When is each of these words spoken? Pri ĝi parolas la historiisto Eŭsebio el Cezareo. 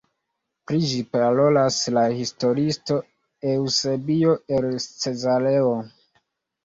Pri 0.69 0.79
ĝi 0.91 1.01
parolas 1.15 1.77
la 1.97 2.05
historiisto 2.21 2.97
Eŭsebio 3.53 4.35
el 4.59 4.69
Cezareo. 4.87 5.77